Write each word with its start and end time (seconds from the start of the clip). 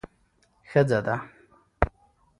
ښځه 0.69 0.99
ده. 1.05 1.15